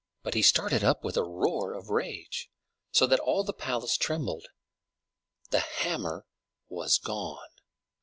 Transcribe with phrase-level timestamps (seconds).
[0.23, 2.49] But he started up with a roar of rage,
[2.91, 4.47] so that all the palace trembled.
[5.51, 6.25] The hammer
[6.67, 7.49] was gone!